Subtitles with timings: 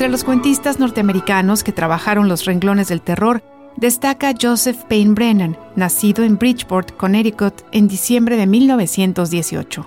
[0.00, 3.42] Entre los cuentistas norteamericanos que trabajaron los renglones del terror,
[3.76, 9.86] destaca Joseph Payne Brennan, nacido en Bridgeport, Connecticut, en diciembre de 1918.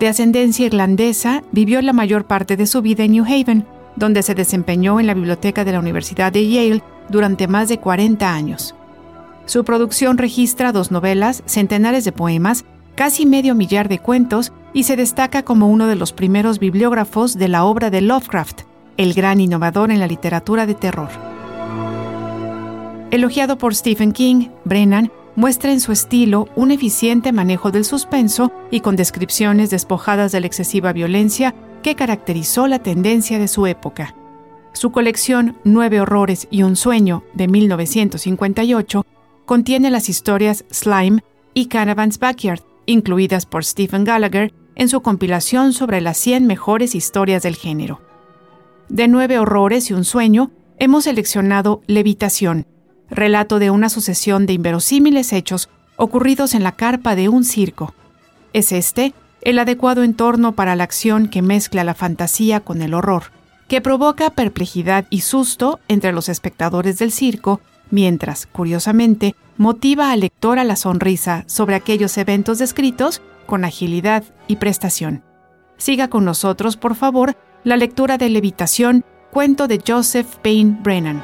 [0.00, 3.64] De ascendencia irlandesa, vivió la mayor parte de su vida en New Haven,
[3.94, 8.34] donde se desempeñó en la biblioteca de la Universidad de Yale durante más de 40
[8.34, 8.74] años.
[9.46, 12.64] Su producción registra dos novelas, centenares de poemas,
[12.96, 17.46] casi medio millar de cuentos y se destaca como uno de los primeros bibliógrafos de
[17.46, 18.62] la obra de Lovecraft,
[18.96, 21.08] el gran innovador en la literatura de terror.
[23.10, 28.80] Elogiado por Stephen King, Brennan muestra en su estilo un eficiente manejo del suspenso y
[28.80, 34.14] con descripciones despojadas de la excesiva violencia que caracterizó la tendencia de su época.
[34.72, 39.06] Su colección Nueve Horrores y un Sueño de 1958
[39.44, 41.22] contiene las historias Slime
[41.52, 47.42] y Canavan's Backyard, incluidas por Stephen Gallagher en su compilación sobre las 100 mejores historias
[47.42, 48.00] del género.
[48.88, 52.66] De Nueve Horrores y un Sueño, hemos seleccionado Levitación,
[53.08, 57.94] relato de una sucesión de inverosímiles hechos ocurridos en la carpa de un circo.
[58.52, 63.24] Es este el adecuado entorno para la acción que mezcla la fantasía con el horror,
[63.68, 67.60] que provoca perplejidad y susto entre los espectadores del circo,
[67.90, 74.56] mientras, curiosamente, motiva al lector a la sonrisa sobre aquellos eventos descritos con agilidad y
[74.56, 75.22] prestación.
[75.76, 81.22] Siga con nosotros, por favor, la lectura de Levitación, cuento de Joseph Payne Brennan.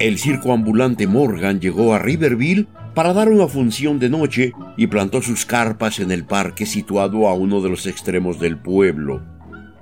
[0.00, 5.22] El circo ambulante Morgan llegó a Riverville para dar una función de noche y plantó
[5.22, 9.22] sus carpas en el parque situado a uno de los extremos del pueblo.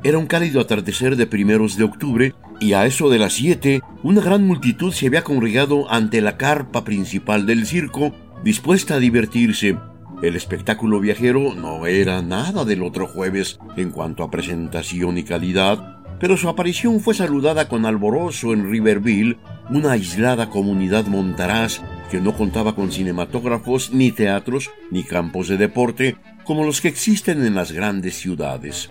[0.04, 4.20] Era un cálido atardecer de primeros de octubre y a eso de las siete una
[4.20, 8.14] gran multitud se había congregado ante la carpa principal del circo
[8.44, 9.78] dispuesta a divertirse
[10.22, 15.98] el espectáculo viajero no era nada del otro jueves en cuanto a presentación y calidad,
[16.18, 19.38] pero su aparición fue saludada con alborozo en Riverville,
[19.70, 26.16] una aislada comunidad montaraz que no contaba con cinematógrafos, ni teatros, ni campos de deporte
[26.44, 28.90] como los que existen en las grandes ciudades.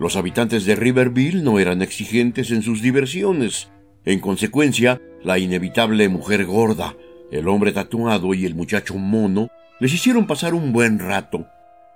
[0.00, 3.68] Los habitantes de Riverville no eran exigentes en sus diversiones.
[4.04, 6.96] En consecuencia, la inevitable mujer gorda,
[7.30, 9.48] el hombre tatuado y el muchacho mono
[9.80, 11.46] les hicieron pasar un buen rato.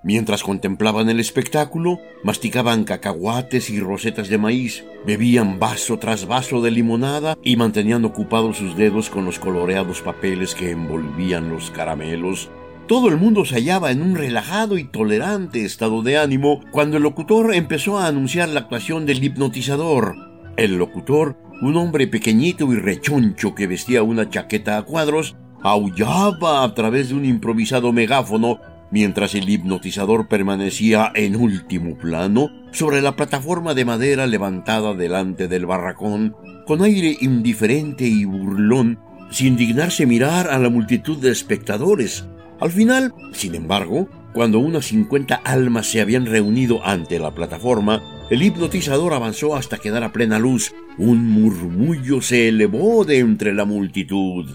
[0.03, 6.71] Mientras contemplaban el espectáculo, masticaban cacahuates y rosetas de maíz, bebían vaso tras vaso de
[6.71, 12.49] limonada y mantenían ocupados sus dedos con los coloreados papeles que envolvían los caramelos.
[12.87, 17.03] Todo el mundo se hallaba en un relajado y tolerante estado de ánimo cuando el
[17.03, 20.15] locutor empezó a anunciar la actuación del hipnotizador.
[20.57, 26.75] El locutor, un hombre pequeñito y rechoncho que vestía una chaqueta a cuadros, aullaba a
[26.75, 28.61] través de un improvisado megáfono
[28.91, 35.67] mientras el hipnotizador permanecía en último plano sobre la plataforma de madera levantada delante del
[35.67, 36.37] barracón,
[36.67, 38.99] con aire indiferente y burlón,
[39.31, 42.27] sin dignarse mirar a la multitud de espectadores.
[42.61, 48.43] Al final, sin embargo, cuando unas cincuenta almas se habían reunido ante la plataforma, el
[48.43, 50.73] hipnotizador avanzó hasta quedar a plena luz.
[50.99, 54.47] Un murmullo se elevó de entre la multitud.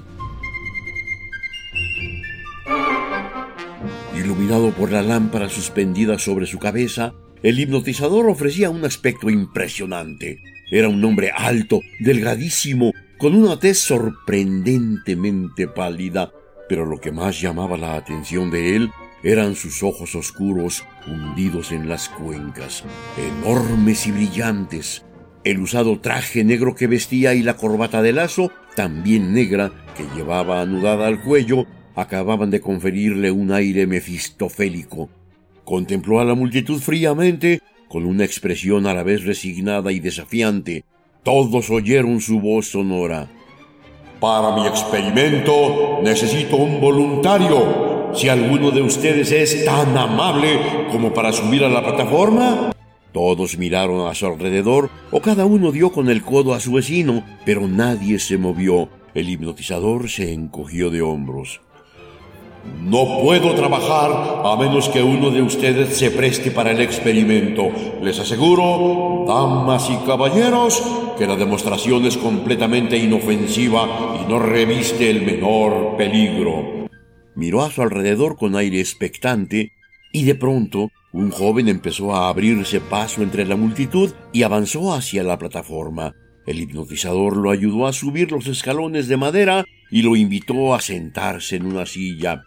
[4.24, 10.40] Iluminado por la lámpara suspendida sobre su cabeza, el hipnotizador ofrecía un aspecto impresionante.
[10.72, 16.32] Era un hombre alto, delgadísimo, con una tez sorprendentemente pálida,
[16.70, 18.92] pero lo que más llamaba la atención de él
[19.24, 22.86] eran sus ojos oscuros hundidos en las cuencas,
[23.18, 25.04] enormes y brillantes,
[25.44, 30.62] el usado traje negro que vestía y la corbata de lazo, también negra, que llevaba
[30.62, 35.10] anudada al cuello, acababan de conferirle un aire mefistofélico.
[35.64, 40.84] Contempló a la multitud fríamente, con una expresión a la vez resignada y desafiante.
[41.24, 43.30] Todos oyeron su voz sonora.
[44.20, 48.12] Para mi experimento necesito un voluntario.
[48.14, 50.60] Si alguno de ustedes es tan amable
[50.92, 52.72] como para subir a la plataforma.
[53.12, 57.24] Todos miraron a su alrededor o cada uno dio con el codo a su vecino,
[57.46, 58.90] pero nadie se movió.
[59.14, 61.62] El hipnotizador se encogió de hombros.
[62.82, 67.72] No puedo trabajar a menos que uno de ustedes se preste para el experimento.
[68.02, 70.84] Les aseguro, damas y caballeros,
[71.18, 76.88] que la demostración es completamente inofensiva y no reviste el menor peligro.
[77.36, 79.72] Miró a su alrededor con aire expectante
[80.12, 85.24] y de pronto un joven empezó a abrirse paso entre la multitud y avanzó hacia
[85.24, 86.16] la plataforma.
[86.46, 91.56] El hipnotizador lo ayudó a subir los escalones de madera y lo invitó a sentarse
[91.56, 92.44] en una silla.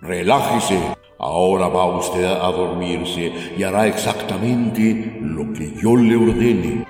[0.00, 0.78] Relájese,
[1.18, 6.86] ahora va usted a dormirse y hará exactamente lo que yo le ordene.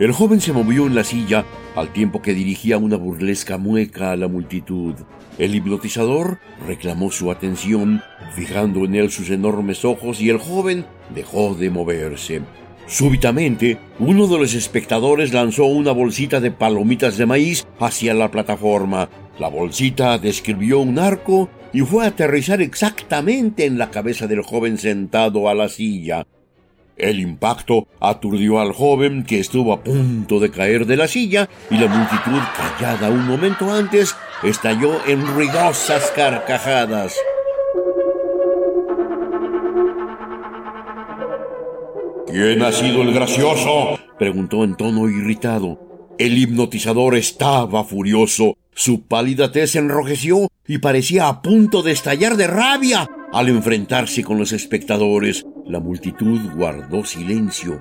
[0.00, 1.44] El joven se movió en la silla
[1.76, 4.94] al tiempo que dirigía una burlesca mueca a la multitud.
[5.38, 8.02] El hipnotizador reclamó su atención,
[8.34, 10.84] fijando en él sus enormes ojos, y el joven
[11.14, 12.42] dejó de moverse.
[12.88, 19.08] Súbitamente, uno de los espectadores lanzó una bolsita de palomitas de maíz hacia la plataforma.
[19.38, 24.78] La bolsita describió un arco y fue a aterrizar exactamente en la cabeza del joven
[24.78, 26.24] sentado a la silla.
[26.96, 31.76] El impacto aturdió al joven que estuvo a punto de caer de la silla y
[31.76, 37.16] la multitud, callada un momento antes, estalló en ruidosas carcajadas.
[42.28, 43.98] ¿Quién ha sido el gracioso?
[44.16, 45.80] preguntó en tono irritado.
[46.18, 48.56] El hipnotizador estaba furioso.
[48.74, 54.36] Su pálida tez enrojeció y parecía a punto de estallar de rabia al enfrentarse con
[54.36, 55.46] los espectadores.
[55.64, 57.80] La multitud guardó silencio.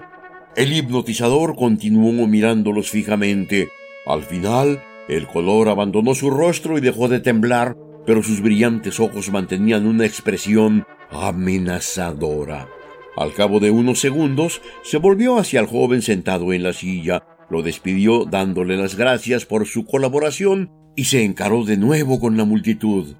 [0.55, 3.69] El hipnotizador continuó mirándolos fijamente.
[4.05, 7.75] Al final, el color abandonó su rostro y dejó de temblar,
[8.05, 12.67] pero sus brillantes ojos mantenían una expresión amenazadora.
[13.15, 17.63] Al cabo de unos segundos, se volvió hacia el joven sentado en la silla, lo
[17.63, 23.15] despidió dándole las gracias por su colaboración y se encaró de nuevo con la multitud.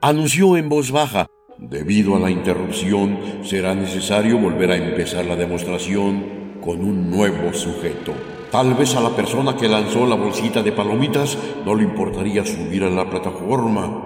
[0.00, 1.26] Anunció en voz baja,
[1.58, 8.12] Debido a la interrupción, será necesario volver a empezar la demostración con un nuevo sujeto.
[8.50, 12.84] Tal vez a la persona que lanzó la bolsita de palomitas no le importaría subir
[12.84, 14.04] a la plataforma.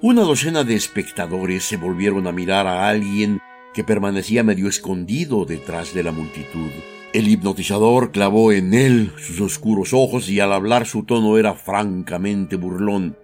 [0.00, 3.40] Una docena de espectadores se volvieron a mirar a alguien
[3.74, 6.70] que permanecía medio escondido detrás de la multitud.
[7.12, 12.56] El hipnotizador clavó en él sus oscuros ojos y al hablar su tono era francamente
[12.56, 13.18] burlón.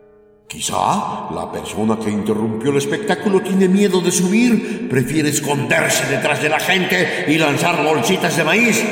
[0.47, 6.51] Quizá la persona que interrumpió el espectáculo tiene miedo de subir, prefiere esconderse detrás de
[6.51, 8.85] la gente y lanzar bolsitas de maíz.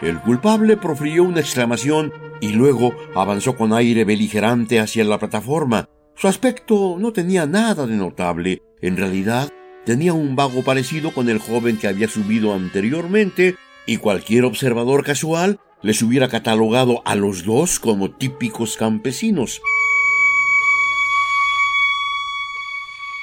[0.00, 2.10] El culpable profirió una exclamación
[2.40, 5.86] y luego avanzó con aire beligerante hacia la plataforma.
[6.14, 8.62] Su aspecto no tenía nada de notable.
[8.80, 9.50] En realidad,
[9.84, 13.56] tenía un vago parecido con el joven que había subido anteriormente,
[13.90, 19.60] y cualquier observador casual les hubiera catalogado a los dos como típicos campesinos.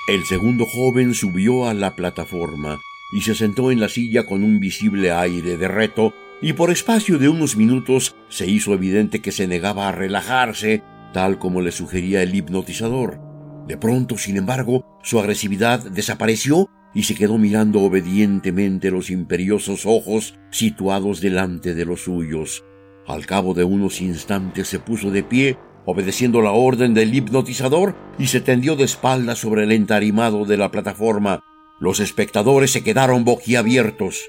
[0.10, 2.82] El segundo joven subió a la plataforma
[3.14, 7.18] y se sentó en la silla con un visible aire de reto, y por espacio
[7.18, 12.22] de unos minutos se hizo evidente que se negaba a relajarse, tal como le sugería
[12.24, 13.22] el hipnotizador.
[13.68, 20.34] De pronto, sin embargo, su agresividad desapareció y se quedó mirando obedientemente los imperiosos ojos
[20.50, 22.66] situados delante de los suyos.
[23.06, 25.58] Al cabo de unos instantes se puso de pie
[25.88, 30.70] obedeciendo la orden del hipnotizador, y se tendió de espaldas sobre el entarimado de la
[30.70, 31.46] plataforma.
[31.80, 34.26] Los espectadores se quedaron boquiabiertos.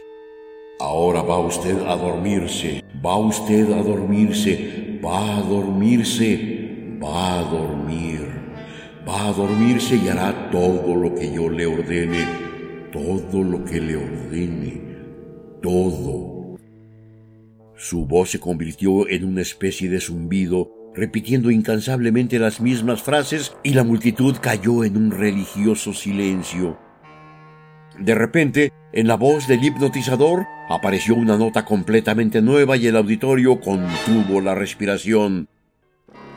[0.78, 8.28] Ahora va usted a dormirse, va usted a dormirse, va a dormirse, va a dormir,
[9.06, 12.47] va a dormirse y hará todo lo que yo le ordene,
[12.92, 14.80] todo lo que le ordene,
[15.62, 16.56] todo.
[17.76, 23.74] Su voz se convirtió en una especie de zumbido repitiendo incansablemente las mismas frases y
[23.74, 26.76] la multitud cayó en un religioso silencio.
[27.98, 33.60] De repente, en la voz del hipnotizador apareció una nota completamente nueva y el auditorio
[33.60, 35.48] contuvo la respiración.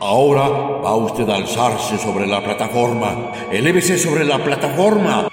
[0.00, 3.32] Ahora va usted a alzarse sobre la plataforma.
[3.52, 5.28] Elévese sobre la plataforma.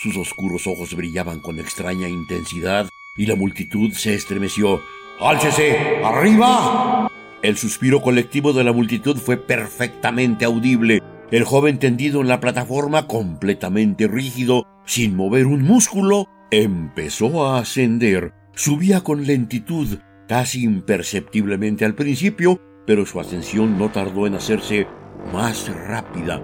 [0.00, 4.80] Sus oscuros ojos brillaban con extraña intensidad y la multitud se estremeció.
[5.18, 5.98] ¡Álcese!
[6.04, 7.10] ¡Arriba!
[7.42, 11.02] El suspiro colectivo de la multitud fue perfectamente audible.
[11.32, 18.32] El joven tendido en la plataforma, completamente rígido, sin mover un músculo, empezó a ascender.
[18.54, 24.86] Subía con lentitud, casi imperceptiblemente al principio, pero su ascensión no tardó en hacerse
[25.32, 26.40] más rápida.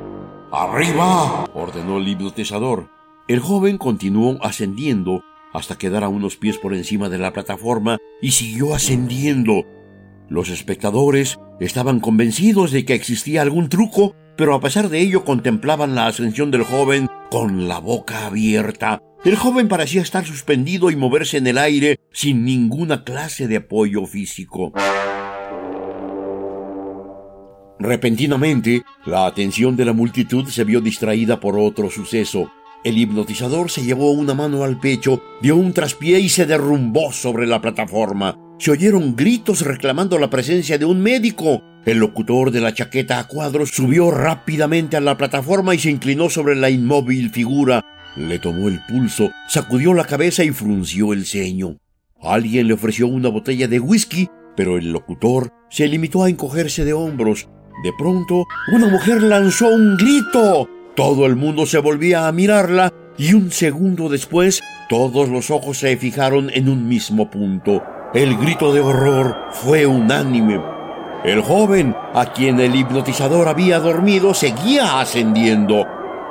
[0.51, 1.45] ¡Arriba!
[1.55, 2.94] ordenó el hipnotizador.
[3.29, 8.33] El joven continuó ascendiendo hasta quedar a unos pies por encima de la plataforma y
[8.33, 9.65] siguió ascendiendo.
[10.29, 15.95] Los espectadores estaban convencidos de que existía algún truco pero a pesar de ello contemplaban
[15.95, 19.01] la ascensión del joven con la boca abierta.
[19.25, 24.07] El joven parecía estar suspendido y moverse en el aire sin ninguna clase de apoyo
[24.07, 24.73] físico.
[27.79, 32.51] Repentinamente, la atención de la multitud se vio distraída por otro suceso.
[32.85, 37.47] El hipnotizador se llevó una mano al pecho, dio un traspié y se derrumbó sobre
[37.47, 38.39] la plataforma.
[38.59, 41.63] Se oyeron gritos reclamando la presencia de un médico.
[41.87, 46.29] El locutor de la chaqueta a cuadros subió rápidamente a la plataforma y se inclinó
[46.29, 47.83] sobre la inmóvil figura.
[48.17, 51.79] Le tomó el pulso, sacudió la cabeza y frunció el ceño.
[52.23, 56.93] Alguien le ofreció una botella de whisky, pero el locutor se limitó a encogerse de
[56.93, 57.49] hombros.
[57.83, 60.69] De pronto, una mujer lanzó un grito.
[60.95, 65.97] Todo el mundo se volvía a mirarla y un segundo después todos los ojos se
[65.97, 67.83] fijaron en un mismo punto.
[68.15, 70.61] El grito de horror fue unánime.
[71.25, 75.85] El joven, a quien el hipnotizador había dormido, seguía ascendiendo.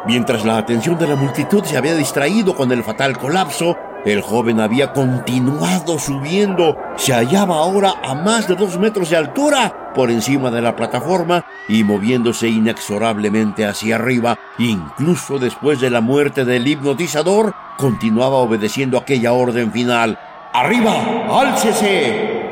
[0.05, 4.61] Mientras la atención de la multitud se había distraído con el fatal colapso, el joven
[4.61, 6.77] había continuado subiendo.
[6.95, 11.45] Se hallaba ahora a más de dos metros de altura por encima de la plataforma
[11.67, 14.37] y moviéndose inexorablemente hacia arriba.
[14.57, 20.19] Incluso después de la muerte del hipnotizador, continuaba obedeciendo aquella orden final.
[20.53, 21.27] ¡Arriba!
[21.31, 22.49] ¡Álcese!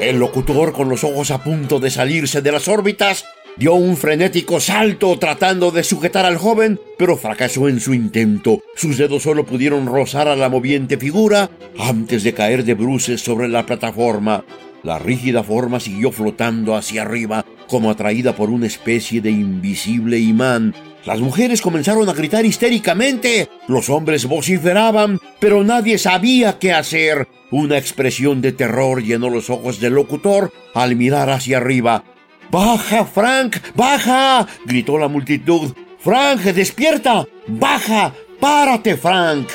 [0.00, 3.24] El locutor, con los ojos a punto de salirse de las órbitas,
[3.60, 8.62] dio un frenético salto tratando de sujetar al joven, pero fracasó en su intento.
[8.74, 13.48] Sus dedos solo pudieron rozar a la moviente figura antes de caer de bruces sobre
[13.48, 14.46] la plataforma.
[14.82, 20.74] La rígida forma siguió flotando hacia arriba, como atraída por una especie de invisible imán.
[21.04, 27.28] Las mujeres comenzaron a gritar histéricamente, los hombres vociferaban, pero nadie sabía qué hacer.
[27.50, 32.04] Una expresión de terror llenó los ojos del locutor al mirar hacia arriba.
[32.50, 33.58] ¡Baja, Frank!
[33.74, 34.46] ¡Baja!
[34.64, 35.72] gritó la multitud.
[36.00, 37.24] ¡Frank, despierta!
[37.46, 38.12] ¡Baja!
[38.40, 39.48] ¡Párate, Frank!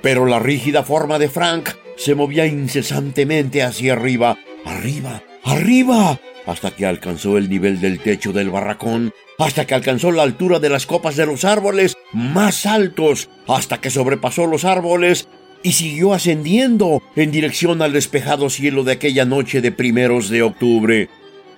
[0.00, 6.86] Pero la rígida forma de Frank se movía incesantemente hacia arriba, arriba, arriba, hasta que
[6.86, 11.16] alcanzó el nivel del techo del barracón, hasta que alcanzó la altura de las copas
[11.16, 15.28] de los árboles más altos, hasta que sobrepasó los árboles
[15.66, 21.08] y siguió ascendiendo en dirección al despejado cielo de aquella noche de primeros de octubre.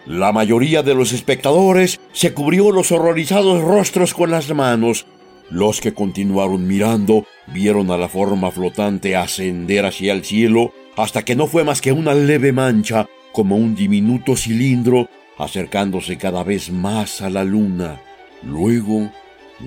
[0.07, 5.05] La mayoría de los espectadores se cubrió los horrorizados rostros con las manos.
[5.50, 11.37] Los que continuaron mirando vieron a la forma flotante ascender hacia el cielo hasta que
[11.37, 17.21] no fue más que una leve mancha, como un diminuto cilindro, acercándose cada vez más
[17.21, 18.00] a la luna.
[18.43, 19.11] Luego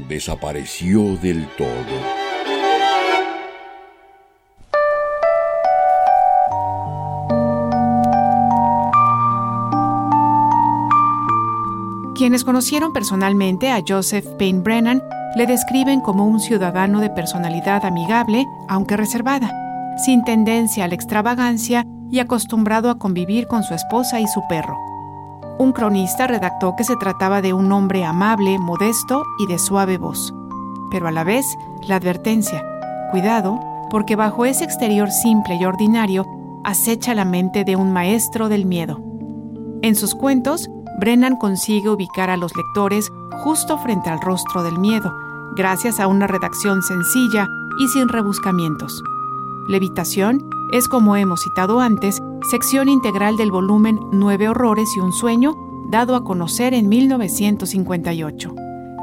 [0.10, 2.20] desapareció del todo.
[12.21, 15.01] Quienes conocieron personalmente a Joseph Payne Brennan
[15.35, 19.49] le describen como un ciudadano de personalidad amigable, aunque reservada,
[19.97, 24.77] sin tendencia a la extravagancia y acostumbrado a convivir con su esposa y su perro.
[25.57, 30.31] Un cronista redactó que se trataba de un hombre amable, modesto y de suave voz.
[30.91, 31.47] Pero a la vez,
[31.87, 32.63] la advertencia,
[33.09, 33.59] cuidado,
[33.89, 36.27] porque bajo ese exterior simple y ordinario
[36.63, 39.01] acecha la mente de un maestro del miedo.
[39.81, 40.69] En sus cuentos,
[41.01, 43.12] Brennan consigue ubicar a los lectores
[43.43, 45.12] justo frente al rostro del miedo,
[45.55, 47.48] gracias a una redacción sencilla
[47.79, 49.03] y sin rebuscamientos.
[49.67, 55.55] Levitación es, como hemos citado antes, sección integral del volumen Nueve Horrores y un Sueño,
[55.89, 58.53] dado a conocer en 1958.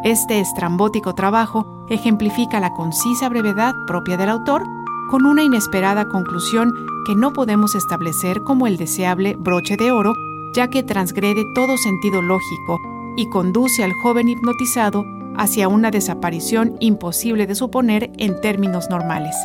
[0.04, 4.62] Este estrambótico trabajo ejemplifica la concisa brevedad propia del autor
[5.10, 6.72] con una inesperada conclusión
[7.06, 10.14] que no podemos establecer como el deseable broche de oro
[10.58, 12.80] ya que transgrede todo sentido lógico
[13.16, 15.04] y conduce al joven hipnotizado
[15.36, 19.36] hacia una desaparición imposible de suponer en términos normales.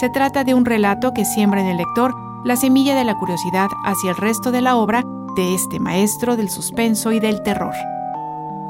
[0.00, 2.14] Se trata de un relato que siembra en el lector
[2.46, 5.04] la semilla de la curiosidad hacia el resto de la obra
[5.36, 7.74] de este maestro del suspenso y del terror.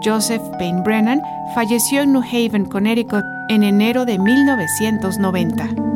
[0.04, 1.22] Joseph Payne Brennan
[1.54, 5.95] falleció en New Haven, Connecticut, en enero de 1990.